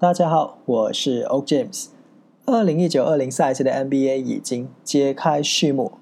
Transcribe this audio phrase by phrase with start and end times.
[0.00, 1.88] 大家好，我是 O James。
[2.46, 5.92] 二零一九二零赛季的 NBA 已经揭开序幕，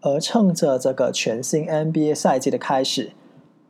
[0.00, 3.12] 而趁着这个全新 NBA 赛季的开始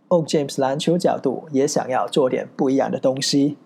[0.06, 3.56] ，O James 篮球角度也想要做点不一样的东西，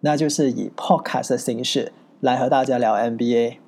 [0.00, 3.58] 那就是以 Podcast 的形式来和大家聊 NBA。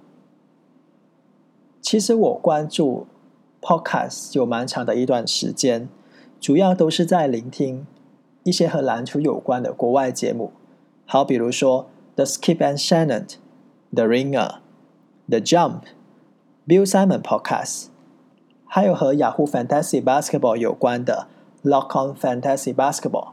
[1.81, 3.07] 其实我关注
[3.61, 5.89] Podcast 有蛮长的一段时间，
[6.41, 7.87] 主要都是在聆听
[8.43, 10.51] 一些和篮球有关的国外节目。
[11.13, 13.27] 好，比如说 The Skip and Shannon、
[13.93, 14.61] The Ringer、
[15.29, 15.83] The Jump、
[16.67, 17.89] Bill Simon Podcast，
[18.65, 21.27] 还有和雅虎 Fantasy Basketball 有关的
[21.63, 23.33] Lock On Fantasy Basketball。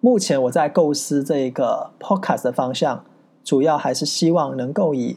[0.00, 3.06] 目前我在构思这一个 Podcast 的方向，
[3.42, 5.16] 主要还是希望能够以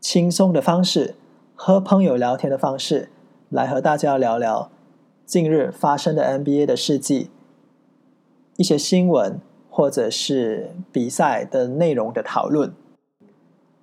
[0.00, 1.16] 轻松的方式，
[1.54, 3.10] 和朋友聊天的方式，
[3.50, 4.70] 来和大家聊聊
[5.26, 7.28] 近日发生的 NBA 的事迹。
[8.56, 12.72] 一些新闻或者是比赛的内容的讨论。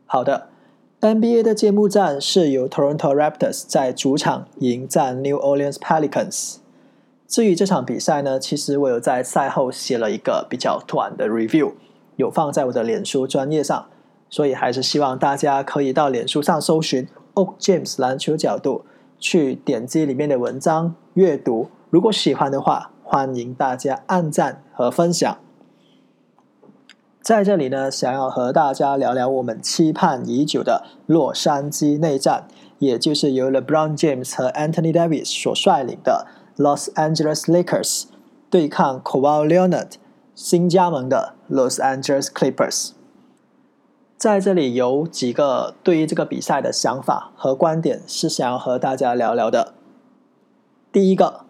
[0.05, 0.47] 好的
[1.01, 6.57] ，NBA 的揭幕战是由 Toronto Raptors 在主场迎战 New Orleans Pelicans。
[7.27, 11.73] 至于这场比赛呢，其实我有在赛后写了一个比较短的 review，
[12.17, 13.87] 有放在我的脸书专业上，
[14.29, 18.83] 所以还是希望大家可以到脸书上搜寻 Oak James 篮球角度，
[19.17, 21.69] 去点击里面的文章阅读。
[21.89, 25.37] 如果喜欢的话，欢迎大家按赞和分享。
[27.19, 32.47] 在这里呢，想要和大家聊聊我们期盼已久的洛杉矶内战，
[32.79, 38.05] 也就是由 LeBron James 和 Anthony Davis 所率领的 Los Angeles Lakers
[38.49, 39.95] 对抗 Kawhi Leonard
[40.33, 42.91] 新加盟的 Los Angeles Clippers。
[44.15, 49.73] 在这里有几个对于这个比赛的想法和观点是想要和大家聊聊的。
[50.93, 51.41] 第一个，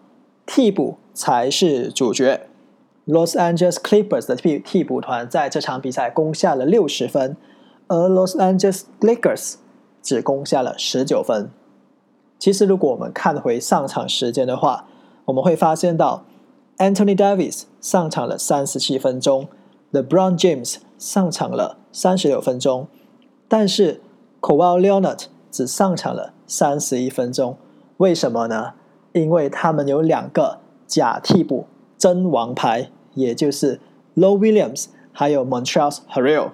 [0.44, 0.98] 替补。
[1.14, 2.48] 才是主角。
[3.04, 7.36] Los Angeles Clippers 的替替补团在这场比赛攻下了六十分，
[7.88, 9.54] 而 Los Angeles Lakers
[10.00, 11.50] 只攻下了十九分。
[12.38, 14.86] 其实，如果我们看回上场时间的话，
[15.24, 16.24] 我们会发现到
[16.78, 19.48] Anthony Davis 上场了三十七分钟
[19.92, 22.86] ，LeBron James 上场了三十六分钟，
[23.48, 24.00] 但是
[24.40, 27.56] k a w a i Leonard 只上场了三十一分钟。
[27.96, 28.74] 为什么呢？
[29.12, 30.61] 因为他们有两个。
[30.92, 31.64] 假替补
[31.96, 33.80] 真王牌，也就是
[34.14, 36.50] Low Williams 还有 Montrezl Harrell。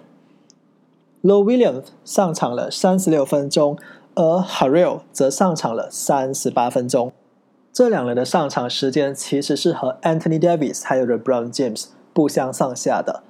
[1.22, 3.76] Low Williams 上场了三十六分钟，
[4.15, 7.10] 而 Harrell 则上场了三十八分钟。
[7.72, 13.25] 这两人的上场时间其实是和 Anthony Davis 还有 LeBron James 不相上下的。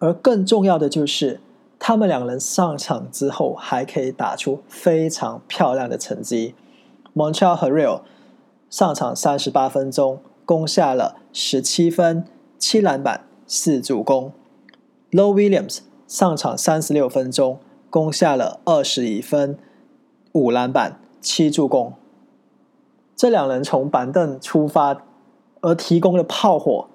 [0.00, 1.38] 而更重要的就是，
[1.78, 6.56] 他们两人上场之后还可以打出非常漂亮的成绩。
[7.14, 8.00] Montreal Harrell
[8.68, 10.18] 上场三十八分钟。
[10.50, 12.24] 攻下了十七分、
[12.58, 14.32] 七篮板、四助攻。
[15.12, 19.56] Low Williams 上场三十六分钟，攻下了二十一分、
[20.32, 21.92] 五篮板、七助攻。
[23.14, 25.04] 这两人从板凳出发
[25.60, 26.88] 而提供的炮火，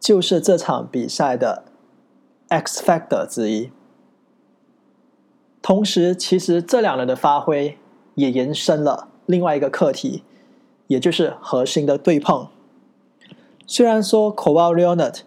[0.00, 1.64] 就是这场比赛的
[2.48, 3.70] X factor 之一。
[5.60, 7.76] 同时，其实这两人的发挥
[8.14, 10.22] 也延伸了另外一个课题，
[10.86, 12.48] 也就是核心的对碰。
[13.66, 15.20] 虽然说 Kawhi Leonard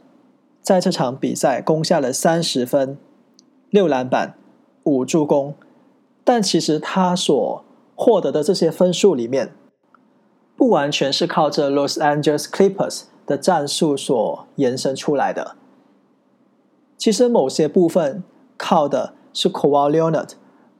[0.61, 2.97] 在这场比赛攻下了三十分、
[3.69, 4.35] 六篮板、
[4.83, 5.55] 五助攻，
[6.23, 7.63] 但其实他所
[7.95, 9.53] 获得的这些分数里面，
[10.55, 15.55] 不完全是靠着 Los Angeles Clippers 的战术所延伸出来的。
[16.97, 18.23] 其实某些部分
[18.55, 20.31] 靠的是 Kawhi Leonard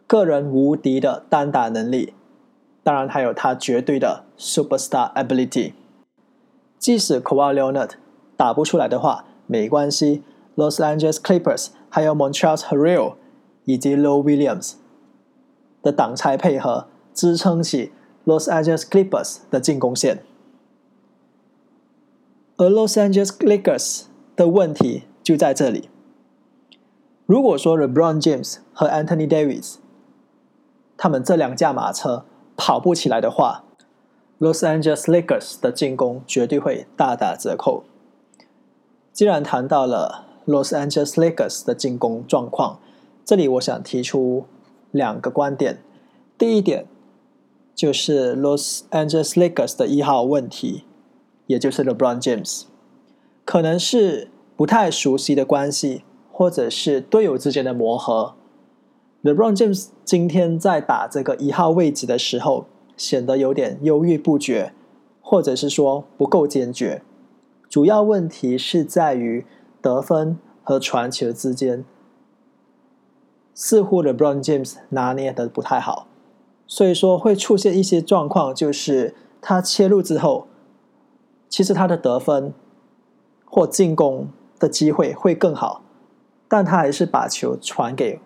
[0.05, 2.13] 个人无敌的单打能力，
[2.83, 5.73] 当然还有他绝对的 Superstar Ability。
[6.79, 7.91] 即使 Kawhi Leonard
[8.35, 10.23] 打不出来的话，没关系。
[10.55, 13.13] Los Angeles Clippers 还有 Montrezl Harrell
[13.65, 14.73] 以及 Low Williams
[15.83, 17.91] 的挡拆配合，支撑起
[18.25, 20.23] Los Angeles Clippers 的进攻线。
[22.57, 25.89] 而 Los Angeles Lakers 的问题就在这里。
[27.27, 29.75] 如果说 LeBron James 和 Anthony Davis
[30.97, 32.25] 他们这两驾马车
[32.55, 33.65] 跑不起来的话
[34.39, 37.83] ，Los Angeles Lakers 的进攻绝对会大打折扣。
[39.11, 42.79] 既然谈到了 Los Angeles Lakers 的进攻状况，
[43.25, 44.45] 这里我想提出
[44.91, 45.81] 两个观点。
[46.37, 46.85] 第一点
[47.73, 50.83] 就是 Los Angeles Lakers 的一号问题，
[51.47, 52.63] 也就是 LeBron James，
[53.43, 58.35] 可能是不太熟悉的关系，或者是队友之间的磨合。
[59.23, 62.67] LeBron James 今天在打这个一号位置的时候。
[62.97, 64.73] 显得有点犹豫不决，
[65.21, 67.01] 或者是说不够坚决。
[67.69, 69.45] 主要问题是在于
[69.81, 71.85] 得分和传球之间，
[73.53, 76.07] 似乎 LeBron James 拿捏的不太好，
[76.65, 80.47] 所以说会出现一些状况，就是他切入之后，
[81.47, 82.53] 其实他的得分
[83.45, 85.81] 或进攻的机会会更好，
[86.47, 88.19] 但他还是把球传给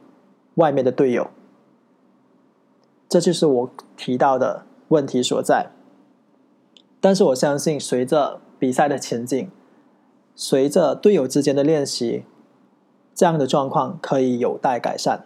[0.55, 1.29] 外面的队友，
[3.11, 5.71] 这就是我提到的问题所在。
[7.01, 9.51] 但是我相信，随着比赛的前进，
[10.33, 12.23] 随着队友之间的练习，
[13.13, 15.25] 这样的状况可以有待改善。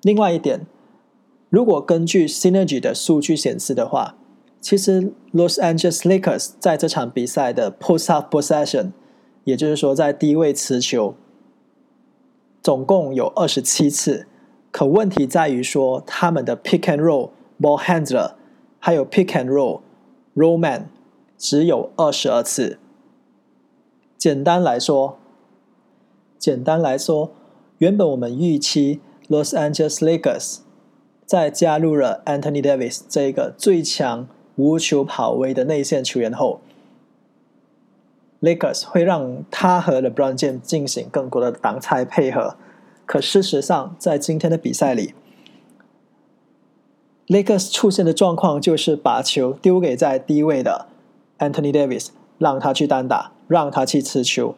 [0.00, 0.66] 另外一点，
[1.50, 4.16] 如果根据 Synergy 的数据显示的话，
[4.58, 8.92] 其实 Los Angeles Lakers 在这场比赛的 Post-up Possession，
[9.44, 11.14] 也就是说在低位持球，
[12.62, 14.26] 总共有二十七次。
[14.70, 17.30] 可问题在于说，他们的 Pick and Roll
[17.60, 18.32] Ball Handler。
[18.82, 19.82] 还有 pick and roll
[20.34, 20.84] roman
[21.36, 22.78] 只有二十二次。
[24.16, 25.18] 简单来说，
[26.38, 27.30] 简单来说，
[27.76, 30.60] 原本我们预期 Los Angeles Lakers
[31.26, 34.26] 在加入了 Anthony Davis 这个最强
[34.56, 36.62] 无球跑位的内线球员后
[38.40, 42.56] ，Lakers 会让他和 LeBron James 进行更多的挡拆配合。
[43.10, 45.14] 可事实上，在今天的比赛里
[47.26, 50.86] ，Lakers 出现的状况就是把球丢给在低位的
[51.40, 54.54] Anthony Davis，让他去单打，让他去持球。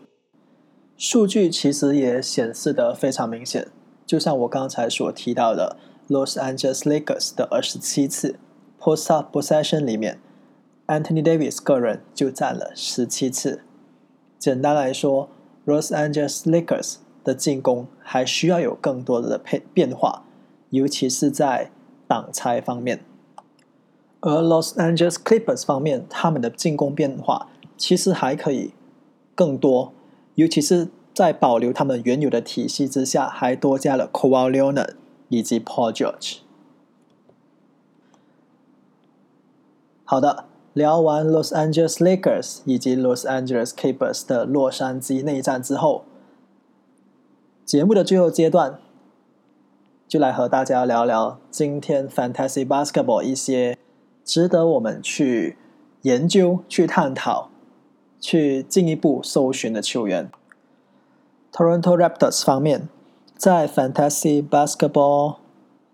[0.99, 3.69] 数据其实也显示的非常明显，
[4.04, 5.78] 就像我刚才所提到的
[6.10, 8.38] ，Los Angeles Lakers 的二十七次
[8.78, 10.20] post-up possession 里面
[10.88, 13.62] ，Anthony Davis 个人就占了十七次。
[14.38, 15.31] 简单来说
[15.64, 20.24] ，Los Angeles Lakers 的进攻还需要有更多的配变化，
[20.70, 21.70] 尤其是在。
[22.08, 23.02] 挡拆方面，
[24.20, 27.48] 而 Los Angeles Clippers 方面，他们的进攻变化
[27.78, 28.74] 其实还可以
[29.34, 29.94] 更多，
[30.34, 34.90] 尤其是在保留他们原有的体系之下，还多加了 Kawhi Leonard
[35.30, 36.40] 以及 Paul George。
[40.04, 46.04] 好的，聊完 Los Angeles Lakers 以及 Los Angeles Clippers 的洛杉矶内战之后，
[47.72, 48.78] 节目的最后阶段。
[50.06, 53.78] 就来和大家聊聊今天 Fantasy Basketball 一些
[54.26, 55.56] 值得我们去
[56.02, 57.48] 研究、去探讨、
[58.20, 60.30] 去进一步搜寻的球员。
[61.50, 62.90] Toronto Raptors 方面，
[63.38, 65.36] 在 Fantasy Basketball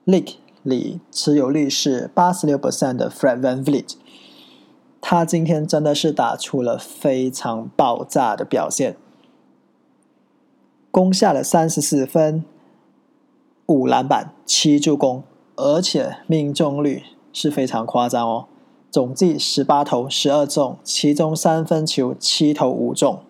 [0.04, 0.34] League
[0.64, 3.92] 里持有率是八十六 percent 的 Fred VanVleet，
[5.00, 8.96] 他今天真的是打出了非常爆炸的表现，
[10.90, 12.44] 攻下了三十四分。
[13.66, 15.22] 五篮板，七助攻，
[15.56, 17.02] 而且命中率
[17.34, 18.46] 是非常夸张哦，
[18.90, 23.20] 总计十八投十二中，其中三分球七投五中。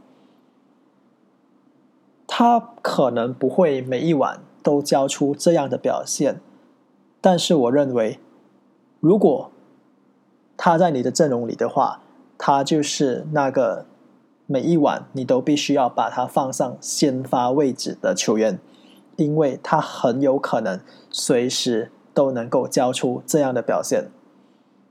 [2.29, 6.41] 他可能不会每一晚都交出这样的表现，
[7.21, 8.21] 但是我认为，
[9.01, 9.51] 如果
[10.57, 12.03] 他在你的阵容里的话，
[12.39, 13.87] 他就是那个
[14.49, 18.59] 每一晚你都必须要把他放上先发位置的球员。
[19.17, 20.79] 因为他很有可能
[21.11, 24.13] 随时都能够交出这样的表现。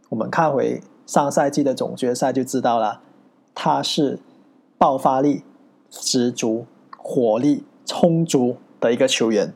[0.10, 3.00] 我们看回上赛季的总决赛就知道了，
[3.56, 4.20] 他是
[4.78, 5.44] 爆发力
[5.90, 6.66] 十足、
[6.98, 9.54] 火力充足的一个球员。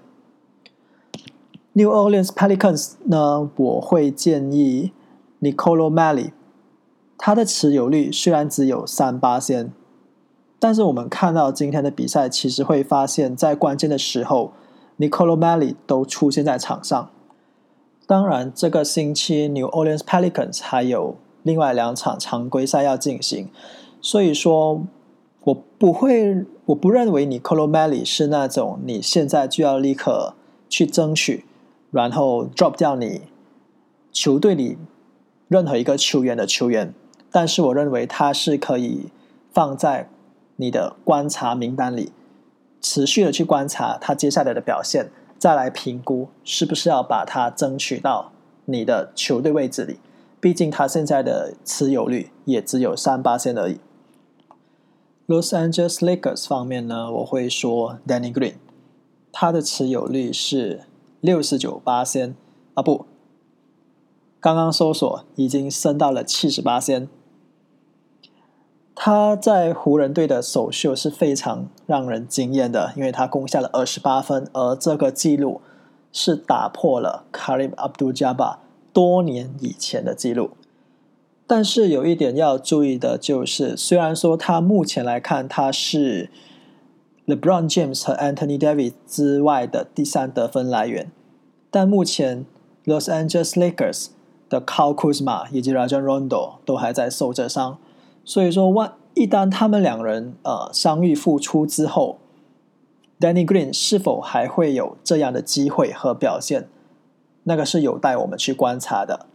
[1.74, 4.94] New Orleans Pelicans 呢，我会建议
[5.42, 6.34] Nicolo m a l l y
[7.18, 9.74] 他的持有率虽然只有三八仙，
[10.62, 14.54] 但是我们看到今天的比赛，其实会发现，在关键的时候。
[14.98, 17.10] Nicolo Melli 都出现在场上。
[18.06, 23.50] 当然，这个星期 New Orleans Pelicans 还有另外两场常规赛要进行，
[24.00, 24.84] 所以说
[25.46, 30.36] 我不会，我不认为 Nicolo Melli 是那种你现在就要立刻
[30.70, 31.46] 去争取，
[31.90, 33.24] 然后 drop 掉你
[34.12, 34.78] 球队里
[35.48, 36.94] 任何一个球员的球员。
[37.32, 39.08] 但是，我认为他是可以
[39.52, 40.10] 放在
[40.62, 42.14] 你的观察名单里。
[42.80, 48.32] 持续的去观察他接下来的表现，再来评估是不是要把他争取到
[48.66, 49.98] 你的球队位置里。
[50.40, 53.80] 毕竟他现在的持有率也只有三八线而已。
[55.28, 58.56] Los Angeles Lakers 方面呢，我会说 Danny Green，
[59.32, 60.82] 他的持有率是
[61.22, 62.36] 六十九八仙
[62.74, 63.06] 啊不，
[64.40, 67.08] 刚刚搜索已经升到了七十八仙。
[69.04, 75.60] 他在湖人队的首秀是非常让人惊艳的，因为他攻下了二十八分，而这个记录
[76.12, 78.58] 是打破了 Karim Abdul-Jabbar
[78.94, 80.52] 多年以前的记录。
[81.48, 86.30] 但是有一点要注意的就是，虽然说他目前来看他是
[87.26, 91.12] LeBron James 和 Anthony Davis 之外的第三得分来源，
[91.72, 92.46] 但目前
[92.86, 94.10] Los Angeles Lakers
[94.48, 97.80] 的 Kyle Kuzma 以及 Rajon Rondo 都还在受着伤，
[98.24, 102.20] 所以说万一旦他们两人呃伤愈复出之后
[103.20, 106.70] ，Danny Green 是否还会有这样的机会和表现，
[107.44, 109.26] 那个是有待我们去观察的。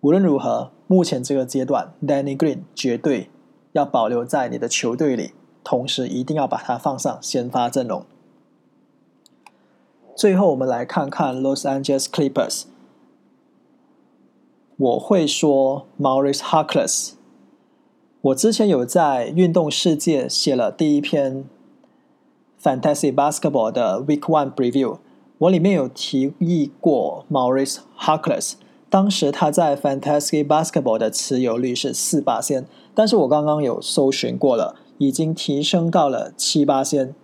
[0.00, 3.30] 无论如何，目前这个阶段，Danny Green 绝对
[3.72, 8.04] 要保留在你的球队里，同时一定要把它放上先发阵容。
[10.16, 12.64] 最后，我们来看看 Los Angeles Clippers。
[14.76, 17.12] 我会说 Maurice Harkless。
[18.22, 21.46] 我之前有在运动世界写了第一篇
[22.62, 24.98] Fantasy Basketball 的 Week One Preview，
[25.38, 28.56] 我里面有提议过 Maurice Harkless。
[28.90, 37.14] 当时他在 Fantasy Basketball 的持有率是四八仙，但是我刚刚有搜寻过了，已经提升到了七八仙。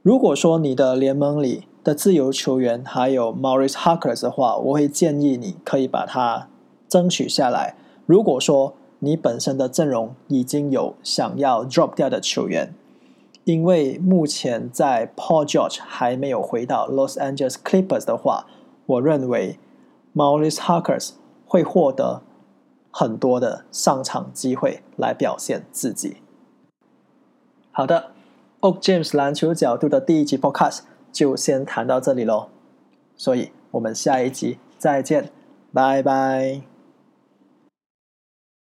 [0.00, 6.48] 如果说你的联盟里的自由球员还有 Maurice Harkless 的话，我会建议你可以把它
[6.88, 7.74] 争取下来。
[8.06, 12.72] 如果说你本身的阵容已经有想要 drop 掉的球员，
[13.44, 18.46] 因为目前在 Paul George 还没有回到 Los Angeles Clippers 的话，
[18.86, 19.58] 我认为。
[20.12, 21.12] Maurice Harkers
[21.46, 22.22] 会获得
[22.90, 26.16] 很多的上场机会来表现自己。
[27.70, 28.10] 好的
[28.58, 30.80] ，Oak James 篮球角度的第一集 Podcast
[31.12, 32.48] 就先谈到这里喽，
[33.16, 35.30] 所以我们下一集再见，
[35.72, 36.69] 拜拜。